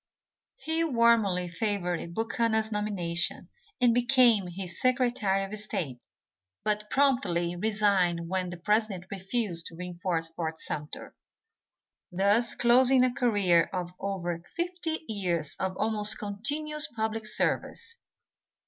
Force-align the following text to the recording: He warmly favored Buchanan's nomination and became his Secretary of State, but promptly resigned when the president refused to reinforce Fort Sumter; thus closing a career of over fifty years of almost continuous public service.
He 0.55 0.83
warmly 0.83 1.47
favored 1.47 2.15
Buchanan's 2.15 2.71
nomination 2.71 3.49
and 3.79 3.93
became 3.93 4.47
his 4.47 4.81
Secretary 4.81 5.43
of 5.43 5.59
State, 5.59 5.99
but 6.63 6.89
promptly 6.89 7.55
resigned 7.55 8.27
when 8.27 8.49
the 8.49 8.57
president 8.57 9.05
refused 9.11 9.67
to 9.67 9.75
reinforce 9.75 10.27
Fort 10.27 10.57
Sumter; 10.57 11.13
thus 12.11 12.55
closing 12.55 13.03
a 13.03 13.13
career 13.13 13.69
of 13.71 13.91
over 13.99 14.41
fifty 14.55 15.05
years 15.07 15.55
of 15.59 15.77
almost 15.77 16.17
continuous 16.17 16.87
public 16.87 17.27
service. 17.27 17.99